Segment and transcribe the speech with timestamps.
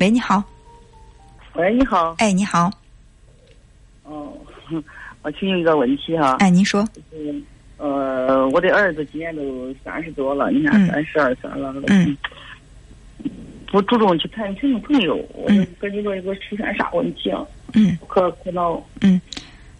[0.00, 0.42] 喂，你好。
[1.52, 2.14] 喂，你好。
[2.16, 2.70] 哎，你好。
[4.04, 4.32] 哦，
[5.20, 6.36] 我请教一个问题哈。
[6.38, 6.88] 哎，您说。
[7.12, 7.42] 嗯
[7.76, 11.74] 呃，我的儿子今年都三十多了，你看三十二三了。
[11.88, 12.16] 嗯。
[13.70, 17.44] 不主动去谈亲朋友，我就感觉说，一个出现啥问题啊？
[17.74, 17.98] 嗯。
[18.08, 18.82] 可苦恼。
[19.02, 19.20] 嗯。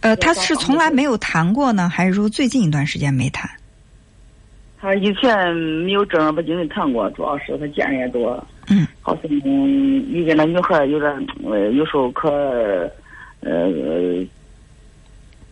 [0.00, 3.50] 呃，他是从来没有谈过呢，还是说最近一段时间没谈？
[4.82, 8.44] 他以前没有正儿八经的谈过，主要是他见人也多。
[8.68, 8.84] 嗯。
[9.00, 12.28] 好像遇见那女孩有点，呃，有时候可，
[13.42, 13.68] 呃，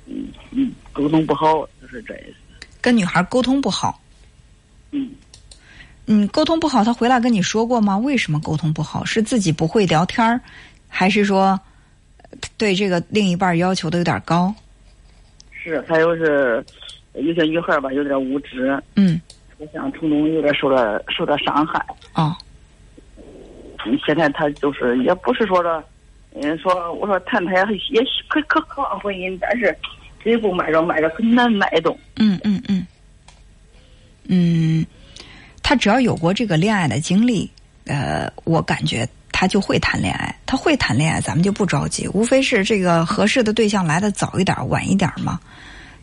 [0.07, 2.67] 嗯嗯，沟通不好，就是这意思。
[2.81, 4.03] 跟女孩沟通不好。
[4.91, 5.09] 嗯。
[6.07, 7.97] 嗯，沟通不好，他回来跟你说过吗？
[7.97, 9.05] 为什么沟通不好？
[9.05, 10.41] 是自己不会聊天儿，
[10.89, 11.57] 还是说
[12.59, 14.53] 对这个另一半要求的有点高？
[15.53, 16.65] 是，还有是
[17.15, 18.81] 有些女孩吧，有点无知。
[18.97, 19.21] 嗯。
[19.59, 21.85] 我想从中有点受了受到伤害。
[22.15, 22.35] 哦。
[24.07, 25.83] 现在他就是也不是说的，
[26.35, 29.77] 嗯，说我说谈谈也也可可渴望婚姻，但是
[30.23, 31.99] 这一步迈着迈着很难迈动。
[32.17, 32.87] 嗯嗯嗯。
[34.29, 34.87] 嗯。
[35.63, 37.51] 他只要有过这个恋爱的经历，
[37.87, 40.35] 呃，我感觉他就会谈恋爱。
[40.45, 45.39] 他会谈恋爱，咱们就不着急，无非是这个合适的对象来的早一点、晚一点嘛。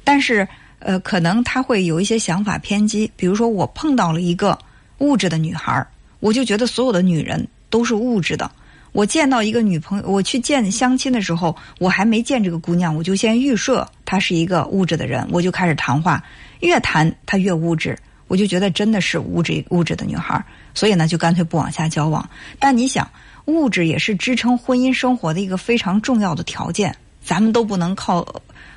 [0.03, 0.47] 但是，
[0.80, 4.58] 呃，可能他会有一些想法偏激，比如说我碰到了一个
[5.00, 5.86] 物质的女孩
[6.20, 8.50] 我就觉得所有的女人都是物质的。
[8.94, 16.23] 我见到一个女朋友，我去见相亲的时候，我还没见这个姑娘，我就先预设她是一个物质的人，我就开始谈话，
[16.61, 17.98] 越谈她越物质。
[18.28, 22.28] 我就觉得真的是物质物质的女孩，所以呢，就干脆不往下交往。
[22.59, 23.09] 但你想，
[23.45, 26.94] 物质也是支撑婚姻生活的一个非常重要的条件。
[27.23, 28.25] 咱们都不能靠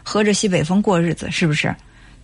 [0.03, 1.75] 喝着西北风过日子，是不是？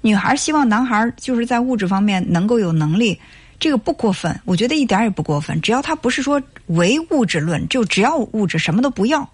[0.00, 3.19] 女孩希望男孩就是在物质方面能够有能力，
[3.58, 5.61] 这个不过分，我觉得一点也不过分。
[5.61, 9.28] 只要他不是说唯物质论，就只要物质什么都不要，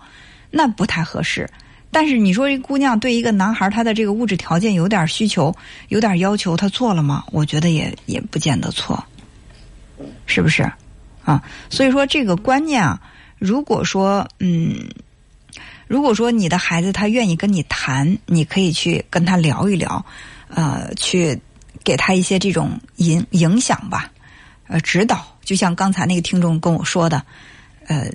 [0.51, 1.49] 那不太合适。
[1.91, 5.55] 但是你说这姑娘对一个男孩他的这个物质条件有点需求，
[5.89, 7.23] 有点要求，他错了吗？
[7.33, 9.05] 我觉得也也不见得错，
[10.25, 10.63] 是不是？
[11.25, 12.98] 啊，所以说这个观念啊，
[13.39, 14.89] 如果说嗯，
[15.86, 20.05] 如果说你的孩子他愿意跟你谈，你可以去跟他聊一聊，
[20.55, 21.40] 呃，去
[21.83, 24.13] 给他一些这种影影响吧，
[24.68, 25.27] 呃，指导。
[25.42, 27.23] 就像刚才那个听众跟我说的，
[27.86, 28.07] 呃，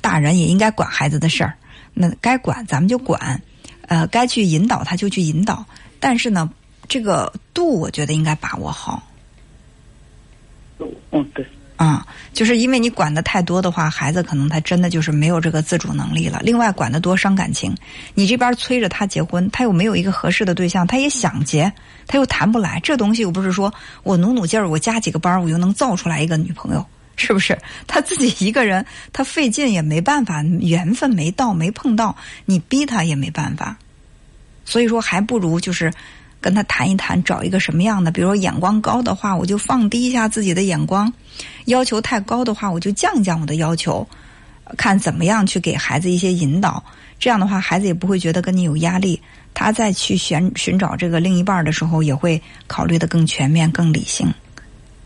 [0.00, 1.54] 大人也应该管孩子的事儿。
[1.94, 3.40] 那该管咱们就管，
[3.88, 5.64] 呃，该去引导他就去引导，
[6.00, 6.50] 但是呢，
[6.88, 9.02] 这个度我觉得应该把握好。
[11.12, 11.46] 嗯，对。
[11.76, 16.40] 啊，就是因为你管的太多的话，孩子可能他真的就是没有这个自主能力了。
[16.42, 17.74] 另外，管的多伤感情。
[18.14, 21.72] 你这边催着他结婚，他又没有一个合适的对象，他也想结，
[22.06, 22.78] 他又谈不来。
[22.80, 23.74] 这东西又不是说
[24.04, 26.86] 我努努劲儿，我加几个班，我就能造出来一个女朋友。
[27.16, 33.76] 是不是他自己一个人，他费劲也没办法，缘分没到，没碰到，你逼他也没办法。
[34.64, 35.92] 所以说，还不如就是
[36.44, 41.10] 跟他谈一谈，找一个什么样的，比如说眼光高的话，我就放低一下自己的眼光；
[41.64, 44.06] 要求太高的话，我就降一降我的要求，
[44.76, 46.84] 看怎么样去给孩子一些引导。
[47.18, 49.18] 这样的话，孩子也不会觉得跟你有压力，
[49.54, 54.30] 他再去寻寻找这个另一半的时候，也会考虑的更全面、更理性。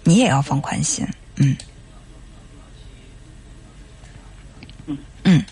[0.02, 1.06] 你也要放宽心，
[1.36, 1.56] 嗯。
[5.22, 5.44] 嗯，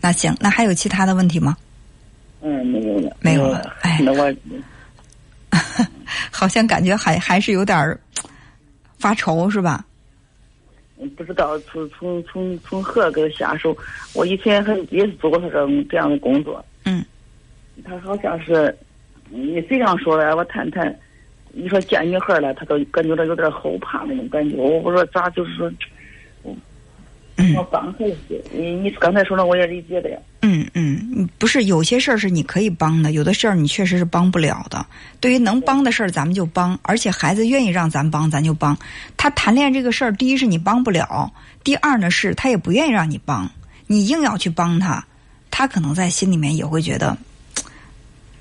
[0.00, 1.56] 那行，那还有其他的问题吗？
[2.42, 3.74] 嗯，没有了，没有了。
[3.80, 4.32] 哎，那我
[6.36, 7.98] 好像感觉还还是有点儿
[8.98, 9.86] 发愁，是吧？
[11.16, 13.74] 不知道从从从从何个下手。
[14.14, 16.62] 我以前很也是做过这种这样的工作。
[16.84, 17.02] 嗯。
[17.84, 18.76] 他好像是
[19.30, 20.94] 你这样说来，我谈谈。
[21.52, 24.56] 你说见女孩了，他都感觉到有点后怕那种感觉。
[24.56, 25.72] 我我说咋就是说。
[27.54, 30.18] 我帮他一些，你你刚才说的我也理解的呀。
[30.40, 34.84] 嗯嗯，不是有些事儿是你可以帮的，有的事儿你确实是帮不了的。
[35.20, 38.76] 对于能帮的事儿，咱们就帮，而且孩子愿意让咱帮，咱就帮。
[39.16, 41.30] 他谈恋爱这个事儿，第一是你帮不了，
[41.62, 43.50] 第二呢是他也不愿意让你帮，
[43.86, 45.04] 你硬要去帮他，
[45.50, 47.16] 他可能在心里面也会觉得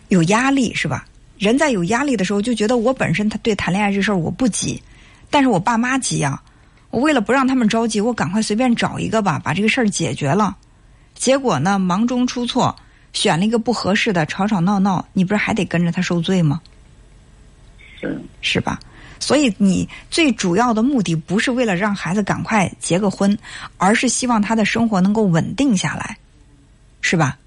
[0.07, 1.05] 有压力，是吧？
[1.37, 4.81] 人在有压力的时候，就觉得我本身他对谈恋爱这事儿我不急，
[5.29, 6.41] 但是我爸妈急呀。
[6.95, 10.55] 我为了不让他们着急，我赶快随便找一个吧，把这个事儿解决了。
[11.13, 12.73] 结果呢，忙中出错，
[13.11, 16.61] 选了一个不合适的，吵吵闹闹，你不是还得跟着他受罪吗？
[17.99, 18.79] 是是吧？
[19.19, 23.37] 所以你最主要的目的不是为了让孩子赶快结个婚，
[23.77, 26.17] 而是希望他的生活能够稳定下来，
[27.01, 27.37] 是吧？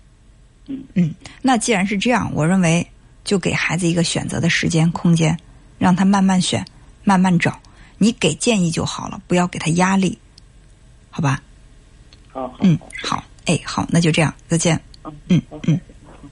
[0.67, 1.15] 嗯嗯。
[1.41, 2.87] 那既然是这样，我认为
[3.25, 5.35] 就给孩子一个选择的时间空间，
[5.79, 6.63] 让他慢慢选，
[7.03, 7.59] 慢慢找。
[7.99, 10.19] 你给建议就好了，不要给他压力，
[11.11, 11.43] 好吧？
[12.33, 14.81] 好好嗯好，哎，好，那就这样，再见。
[15.05, 15.81] 嗯嗯嗯。